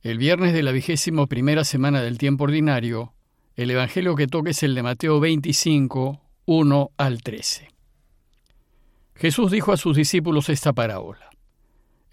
[0.00, 3.14] El viernes de la vigésimo primera semana del tiempo ordinario,
[3.56, 7.68] el Evangelio que toca es el de Mateo 25, 1 al 13.
[9.16, 11.30] Jesús dijo a sus discípulos esta parábola.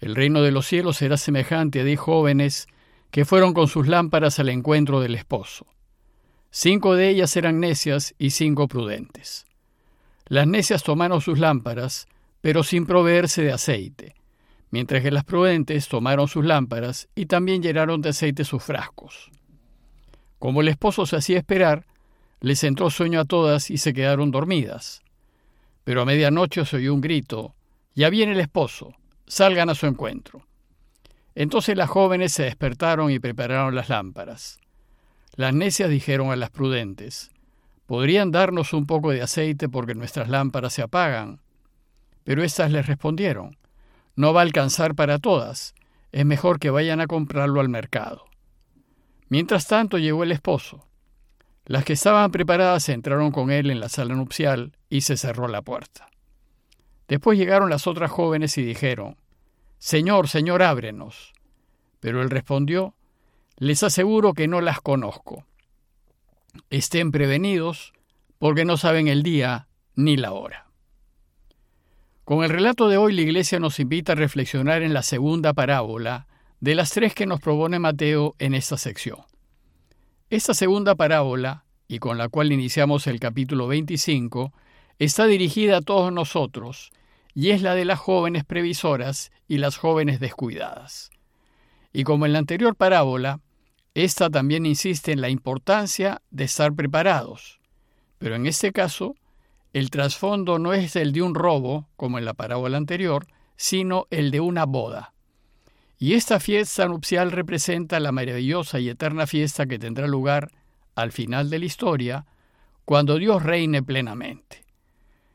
[0.00, 2.66] El reino de los cielos será semejante a diez jóvenes
[3.12, 5.68] que fueron con sus lámparas al encuentro del esposo.
[6.50, 9.46] Cinco de ellas eran necias y cinco prudentes.
[10.26, 12.08] Las necias tomaron sus lámparas,
[12.40, 14.16] pero sin proveerse de aceite
[14.70, 19.30] mientras que las prudentes tomaron sus lámparas y también llenaron de aceite sus frascos.
[20.38, 21.86] Como el esposo se hacía esperar,
[22.40, 25.02] les entró sueño a todas y se quedaron dormidas.
[25.84, 27.54] Pero a medianoche se oyó un grito,
[27.94, 28.94] Ya viene el esposo,
[29.26, 30.46] salgan a su encuentro.
[31.34, 34.58] Entonces las jóvenes se despertaron y prepararon las lámparas.
[35.34, 37.30] Las necias dijeron a las prudentes,
[37.86, 41.40] ¿Podrían darnos un poco de aceite porque nuestras lámparas se apagan?
[42.24, 43.56] Pero éstas les respondieron,
[44.16, 45.74] no va a alcanzar para todas.
[46.10, 48.24] Es mejor que vayan a comprarlo al mercado.
[49.28, 50.86] Mientras tanto llegó el esposo.
[51.66, 55.62] Las que estaban preparadas entraron con él en la sala nupcial y se cerró la
[55.62, 56.08] puerta.
[57.08, 59.16] Después llegaron las otras jóvenes y dijeron,
[59.78, 61.32] Señor, Señor, ábrenos.
[62.00, 62.94] Pero él respondió,
[63.58, 65.44] Les aseguro que no las conozco.
[66.70, 67.92] Estén prevenidos,
[68.38, 70.65] porque no saben el día ni la hora.
[72.26, 76.26] Con el relato de hoy la Iglesia nos invita a reflexionar en la segunda parábola
[76.58, 79.20] de las tres que nos propone Mateo en esta sección.
[80.28, 84.52] Esta segunda parábola, y con la cual iniciamos el capítulo 25,
[84.98, 86.90] está dirigida a todos nosotros
[87.32, 91.10] y es la de las jóvenes previsoras y las jóvenes descuidadas.
[91.92, 93.38] Y como en la anterior parábola,
[93.94, 97.60] esta también insiste en la importancia de estar preparados,
[98.18, 99.14] pero en este caso
[99.76, 104.30] el trasfondo no es el de un robo, como en la parábola anterior, sino el
[104.30, 105.12] de una boda.
[105.98, 110.50] Y esta fiesta nupcial representa la maravillosa y eterna fiesta que tendrá lugar
[110.94, 112.24] al final de la historia,
[112.86, 114.64] cuando Dios reine plenamente.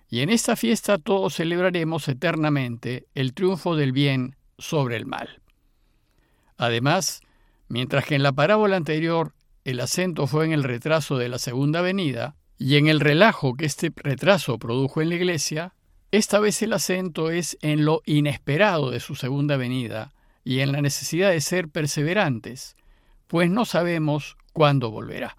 [0.10, 5.40] Y en esta fiesta todos celebraremos eternamente el triunfo del bien sobre el mal.
[6.58, 7.22] Además,
[7.68, 9.36] mientras que en la parábola anterior
[9.66, 13.66] el acento fue en el retraso de la segunda venida, y en el relajo que
[13.66, 15.74] este retraso produjo en la iglesia,
[16.12, 20.14] esta vez el acento es en lo inesperado de su segunda venida
[20.44, 22.76] y en la necesidad de ser perseverantes,
[23.26, 25.38] pues no sabemos cuándo volverá.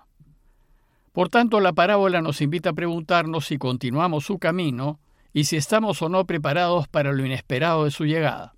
[1.12, 4.98] Por tanto, la parábola nos invita a preguntarnos si continuamos su camino
[5.32, 8.54] y si estamos o no preparados para lo inesperado de su llegada.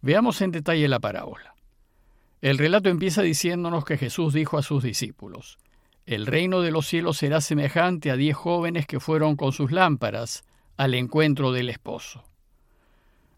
[0.00, 1.54] Veamos en detalle la parábola.
[2.40, 5.58] El relato empieza diciéndonos que Jesús dijo a sus discípulos,
[6.06, 10.44] el reino de los cielos será semejante a diez jóvenes que fueron con sus lámparas
[10.76, 12.24] al encuentro del esposo.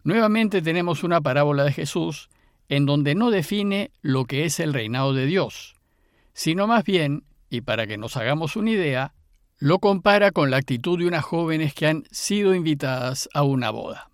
[0.03, 2.29] Nuevamente tenemos una parábola de Jesús
[2.69, 5.75] en donde no define lo que es el reinado de Dios,
[6.33, 9.13] sino más bien, y para que nos hagamos una idea,
[9.57, 14.09] lo compara con la actitud de unas jóvenes que han sido invitadas a una boda.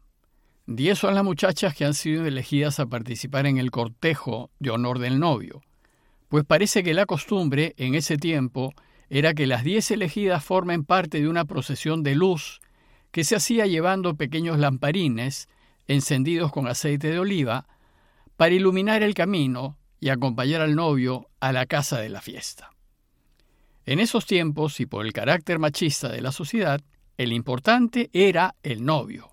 [0.67, 4.99] Diez son las muchachas que han sido elegidas a participar en el cortejo de honor
[4.99, 5.63] del novio
[6.31, 8.73] pues parece que la costumbre en ese tiempo
[9.09, 12.61] era que las diez elegidas formen parte de una procesión de luz
[13.11, 15.49] que se hacía llevando pequeños lamparines
[15.89, 17.67] encendidos con aceite de oliva
[18.37, 22.69] para iluminar el camino y acompañar al novio a la casa de la fiesta.
[23.85, 26.79] En esos tiempos, y por el carácter machista de la sociedad,
[27.17, 29.31] el importante era el novio.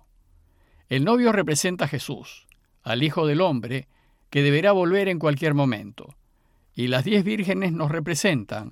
[0.89, 2.45] El novio representa a Jesús,
[2.83, 3.87] al Hijo del Hombre,
[4.29, 6.17] que deberá volver en cualquier momento
[6.79, 8.71] y las diez vírgenes nos representan,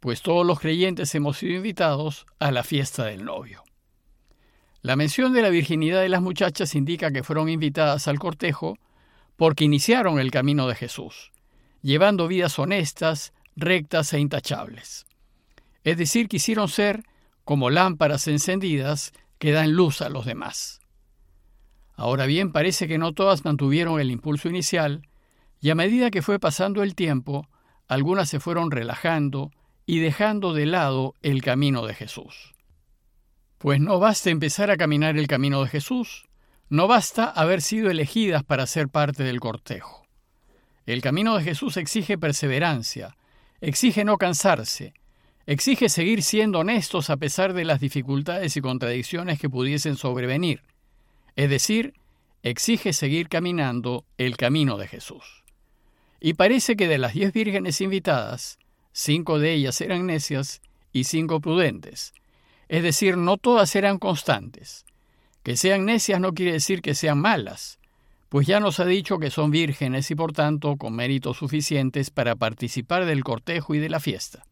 [0.00, 3.64] pues todos los creyentes hemos sido invitados a la fiesta del novio.
[4.82, 8.76] La mención de la virginidad de las muchachas indica que fueron invitadas al cortejo
[9.36, 11.32] porque iniciaron el camino de Jesús,
[11.80, 15.06] llevando vidas honestas, rectas e intachables.
[15.84, 17.02] Es decir, quisieron ser
[17.44, 20.80] como lámparas encendidas que dan luz a los demás.
[21.94, 25.07] Ahora bien, parece que no todas mantuvieron el impulso inicial
[25.60, 27.48] y a medida que fue pasando el tiempo,
[27.88, 29.50] algunas se fueron relajando
[29.86, 32.54] y dejando de lado el camino de Jesús.
[33.58, 36.28] Pues no basta empezar a caminar el camino de Jesús,
[36.68, 40.06] no basta haber sido elegidas para ser parte del cortejo.
[40.86, 43.16] El camino de Jesús exige perseverancia,
[43.60, 44.92] exige no cansarse,
[45.46, 50.62] exige seguir siendo honestos a pesar de las dificultades y contradicciones que pudiesen sobrevenir,
[51.36, 51.94] es decir,
[52.42, 55.44] exige seguir caminando el camino de Jesús.
[56.20, 58.58] Y parece que de las diez vírgenes invitadas,
[58.92, 60.60] cinco de ellas eran necias
[60.92, 62.12] y cinco prudentes.
[62.68, 64.84] Es decir, no todas eran constantes.
[65.42, 67.78] Que sean necias no quiere decir que sean malas,
[68.28, 72.34] pues ya nos ha dicho que son vírgenes y por tanto con méritos suficientes para
[72.34, 74.44] participar del cortejo y de la fiesta.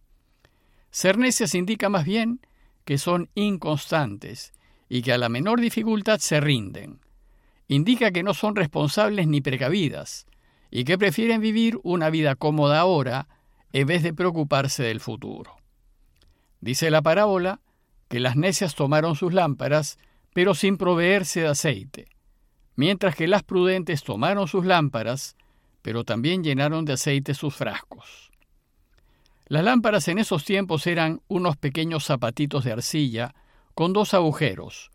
[0.90, 2.40] Ser necias indica más bien
[2.84, 4.52] que son inconstantes
[4.88, 7.00] y que a la menor dificultad se rinden.
[7.68, 10.26] Indica que no son responsables ni precavidas
[10.70, 13.28] y que prefieren vivir una vida cómoda ahora
[13.72, 15.56] en vez de preocuparse del futuro.
[16.60, 17.60] Dice la parábola
[18.08, 19.98] que las necias tomaron sus lámparas,
[20.32, 22.08] pero sin proveerse de aceite,
[22.74, 25.36] mientras que las prudentes tomaron sus lámparas,
[25.82, 28.30] pero también llenaron de aceite sus frascos.
[29.46, 33.34] Las lámparas en esos tiempos eran unos pequeños zapatitos de arcilla
[33.74, 34.90] con dos agujeros,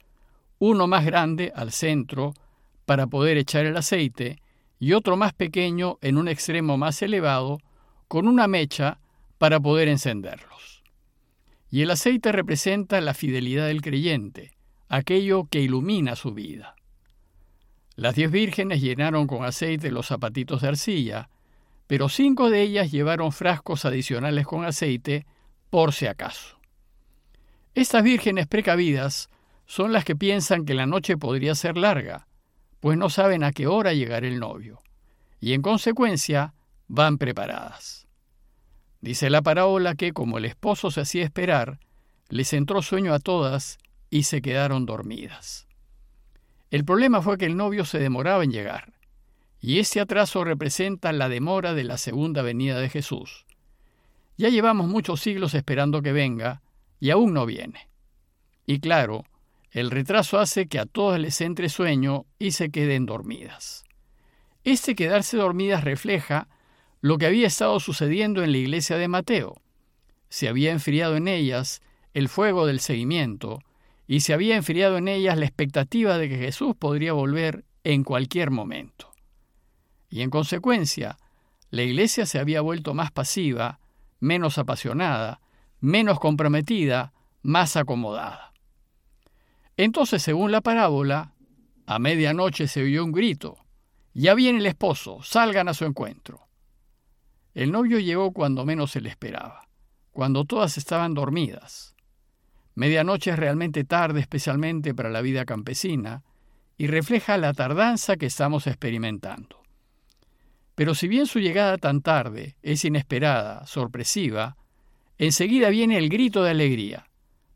[0.59, 2.33] uno más grande al centro
[2.85, 4.40] para poder echar el aceite
[4.81, 7.59] y otro más pequeño en un extremo más elevado
[8.07, 8.99] con una mecha
[9.37, 10.81] para poder encenderlos.
[11.69, 14.53] Y el aceite representa la fidelidad del creyente,
[14.89, 16.75] aquello que ilumina su vida.
[17.95, 21.29] Las diez vírgenes llenaron con aceite los zapatitos de arcilla,
[21.85, 25.27] pero cinco de ellas llevaron frascos adicionales con aceite
[25.69, 26.57] por si acaso.
[27.75, 29.29] Estas vírgenes precavidas
[29.67, 32.25] son las que piensan que la noche podría ser larga,
[32.81, 34.81] pues no saben a qué hora llegará el novio,
[35.39, 36.53] y en consecuencia
[36.87, 38.07] van preparadas.
[38.99, 41.79] Dice la parábola que, como el esposo se hacía esperar,
[42.27, 43.77] les entró sueño a todas
[44.09, 45.67] y se quedaron dormidas.
[46.69, 48.93] El problema fue que el novio se demoraba en llegar,
[49.59, 53.45] y este atraso representa la demora de la segunda venida de Jesús.
[54.37, 56.61] Ya llevamos muchos siglos esperando que venga,
[56.99, 57.89] y aún no viene.
[58.65, 59.25] Y claro,
[59.71, 63.85] el retraso hace que a todas les entre sueño y se queden dormidas.
[64.63, 66.47] Este quedarse dormidas refleja
[66.99, 69.61] lo que había estado sucediendo en la iglesia de Mateo.
[70.29, 71.81] Se había enfriado en ellas
[72.13, 73.59] el fuego del seguimiento,
[74.07, 78.51] y se había enfriado en ellas la expectativa de que Jesús podría volver en cualquier
[78.51, 79.13] momento.
[80.09, 81.17] Y en consecuencia,
[81.69, 83.79] la iglesia se había vuelto más pasiva,
[84.19, 85.39] menos apasionada,
[85.79, 88.50] menos comprometida, más acomodada.
[89.83, 91.33] Entonces, según la parábola,
[91.87, 93.57] a medianoche se oyó un grito,
[94.13, 96.47] ya viene el esposo, salgan a su encuentro.
[97.55, 99.67] El novio llegó cuando menos se le esperaba,
[100.11, 101.95] cuando todas estaban dormidas.
[102.75, 106.21] Medianoche es realmente tarde, especialmente para la vida campesina,
[106.77, 109.63] y refleja la tardanza que estamos experimentando.
[110.75, 114.57] Pero si bien su llegada tan tarde es inesperada, sorpresiva,
[115.17, 117.07] enseguida viene el grito de alegría.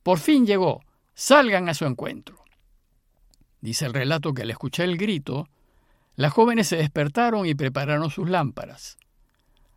[0.01, 0.81] Por fin llegó,
[1.15, 2.43] salgan a su encuentro.
[3.61, 5.47] Dice el relato que al escuchar el grito,
[6.15, 8.97] las jóvenes se despertaron y prepararon sus lámparas.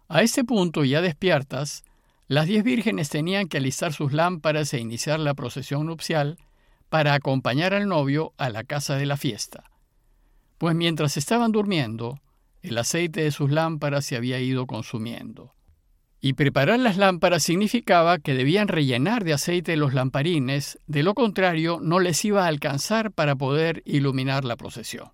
[0.08, 1.84] A ese punto, ya despiertas,
[2.26, 6.38] las diez vírgenes tenían que alistar sus lámparas e iniciar la procesión nupcial
[6.88, 9.64] para acompañar al novio a la casa de la fiesta.
[10.58, 12.20] Pues mientras estaban durmiendo,
[12.62, 15.54] el aceite de sus lámparas se había ido consumiendo.
[16.20, 21.78] Y preparar las lámparas significaba que debían rellenar de aceite los lamparines, de lo contrario
[21.80, 25.12] no les iba a alcanzar para poder iluminar la procesión.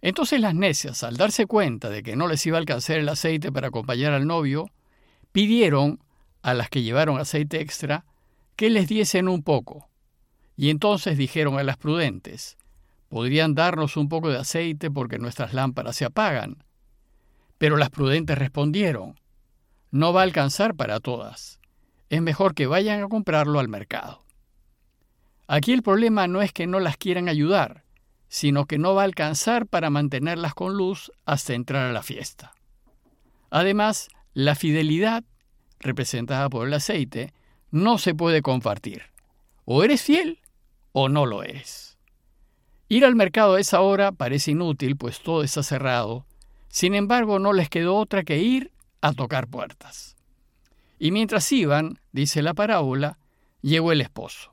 [0.00, 3.50] Entonces las necias, al darse cuenta de que no les iba a alcanzar el aceite
[3.50, 4.70] para acompañar al novio,
[5.32, 5.98] pidieron
[6.42, 8.04] a las que llevaron aceite extra
[8.54, 9.88] que les diesen un poco.
[10.56, 12.56] Y entonces dijeron a las prudentes,
[13.08, 16.62] podrían darnos un poco de aceite porque nuestras lámparas se apagan.
[17.58, 19.18] Pero las prudentes respondieron,
[19.90, 21.60] no va a alcanzar para todas.
[22.10, 24.24] Es mejor que vayan a comprarlo al mercado.
[25.46, 27.84] Aquí el problema no es que no las quieran ayudar,
[28.28, 32.52] sino que no va a alcanzar para mantenerlas con luz hasta entrar a la fiesta.
[33.50, 35.24] Además, la fidelidad,
[35.80, 37.32] representada por el aceite,
[37.70, 39.04] no se puede compartir.
[39.64, 40.40] O eres fiel
[40.92, 41.98] o no lo eres.
[42.88, 46.26] Ir al mercado a esa hora parece inútil, pues todo está cerrado.
[46.68, 50.16] Sin embargo, no les quedó otra que ir a tocar puertas.
[50.98, 53.18] Y mientras iban, dice la parábola,
[53.62, 54.52] llegó el esposo.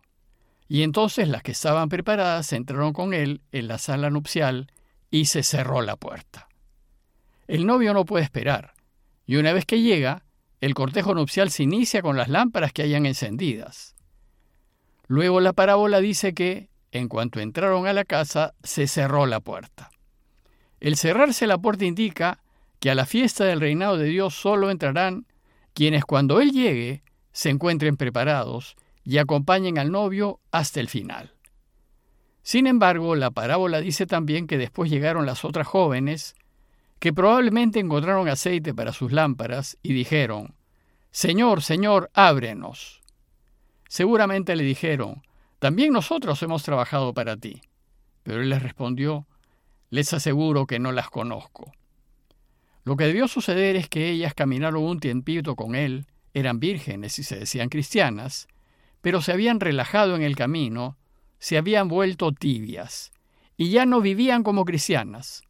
[0.68, 4.72] Y entonces las que estaban preparadas entraron con él en la sala nupcial
[5.12, 6.48] y se cerró la puerta.
[7.48, 8.74] El novio no puede esperar.
[9.28, 10.24] Y una vez que llega,
[10.62, 13.96] el cortejo nupcial se inicia con las lámparas que hayan encendidas.
[15.08, 19.92] Luego la parábola dice que, en cuanto entraron a la casa, se cerró la puerta.
[20.80, 22.40] El cerrarse la puerta indica
[22.80, 25.26] que a la fiesta del reinado de Dios solo entrarán
[25.74, 31.34] quienes cuando Él llegue se encuentren preparados y acompañen al novio hasta el final.
[32.42, 36.36] Sin embargo, la parábola dice también que después llegaron las otras jóvenes
[37.00, 40.56] que probablemente encontraron aceite para sus lámparas y dijeron,
[41.12, 43.02] Señor, Señor, ábrenos.
[43.88, 45.24] Seguramente le dijeron,
[45.60, 47.62] también nosotros hemos trabajado para ti.
[48.24, 49.28] Pero él les respondió,
[49.90, 51.72] Les aseguro que no las conozco.
[52.86, 57.24] Lo que debió suceder es que ellas caminaron un tiempito con él, eran vírgenes y
[57.24, 58.48] se decían cristianas,
[59.02, 60.96] pero se habían relajado en el camino,
[61.40, 63.12] se habían vuelto tibias,
[63.58, 65.42] y ya no vivían como cristianas,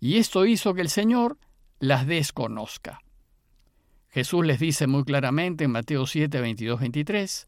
[0.00, 1.38] y esto hizo que el Señor
[1.78, 3.00] las desconozca.
[4.08, 7.46] Jesús les dice muy claramente en Mateo 7, 22, 23,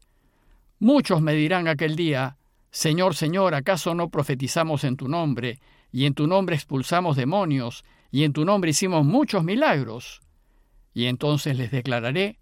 [0.79, 2.37] Muchos me dirán aquel día,
[2.71, 5.59] Señor, Señor, ¿acaso no profetizamos en tu nombre,
[5.91, 10.21] y en tu nombre expulsamos demonios, y en tu nombre hicimos muchos milagros?
[10.93, 12.37] Y entonces les declararé,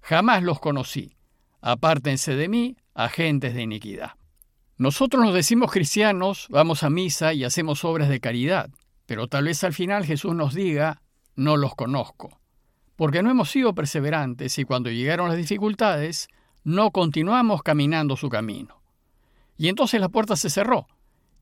[0.00, 1.16] jamás los conocí,
[1.60, 4.14] apártense de mí, agentes de iniquidad.
[4.78, 8.68] Nosotros nos decimos cristianos, vamos a misa y hacemos obras de caridad,
[9.06, 11.02] pero tal vez al final Jesús nos diga,
[11.36, 12.40] no los conozco,
[12.96, 16.26] porque no hemos sido perseverantes y cuando llegaron las dificultades,
[16.64, 18.82] no continuamos caminando su camino.
[19.56, 20.88] Y entonces la puerta se cerró,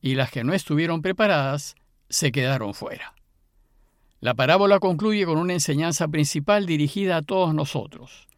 [0.02, 1.76] y las que no estuvieron preparadas
[2.10, 3.14] se quedaron fuera.
[4.20, 8.28] La parábola concluye con una enseñanza principal dirigida a todos nosotros.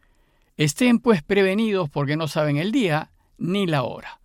[0.56, 4.20] Estén pues prevenidos porque no saben el día ni la hora.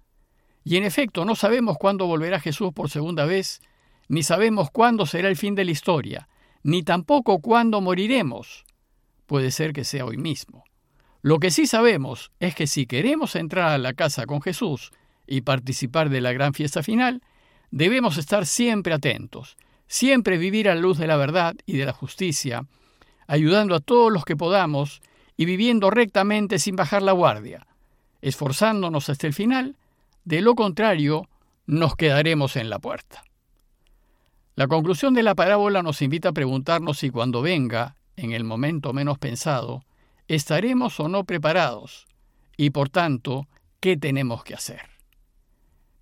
[0.63, 3.61] Y en efecto, no sabemos cuándo volverá Jesús por segunda vez,
[4.07, 6.29] ni sabemos cuándo será el fin de la historia,
[6.61, 8.65] ni tampoco cuándo moriremos.
[9.25, 10.63] Puede ser que sea hoy mismo.
[11.23, 14.91] Lo que sí sabemos es que si queremos entrar a la casa con Jesús
[15.25, 17.23] y participar de la gran fiesta final,
[17.71, 21.93] debemos estar siempre atentos, siempre vivir a la luz de la verdad y de la
[21.93, 22.65] justicia,
[23.27, 25.01] ayudando a todos los que podamos
[25.35, 27.67] y viviendo rectamente sin bajar la guardia,
[28.21, 29.75] esforzándonos hasta el final
[30.25, 31.29] de lo contrario,
[31.65, 33.23] nos quedaremos en la puerta.
[34.55, 38.91] La conclusión de la parábola nos invita a preguntarnos si cuando venga, en el momento
[38.91, 39.85] menos pensado,
[40.27, 42.07] estaremos o no preparados
[42.57, 43.47] y por tanto,
[43.79, 44.81] ¿qué tenemos que hacer?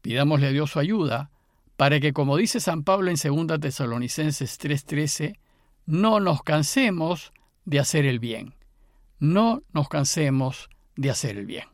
[0.02, 1.30] Pidámosle a Dios su ayuda
[1.78, 5.38] para que, como dice San Pablo en 2 Tesalonicenses 3:13,
[5.86, 7.34] no nos cansemos
[7.66, 8.56] de hacer el bien.
[9.20, 11.68] No nos cansemos de hacer el bien.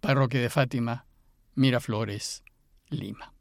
[0.00, 1.06] Parroquia de Fátima,
[1.54, 2.42] Miraflores,
[2.88, 3.32] Lima.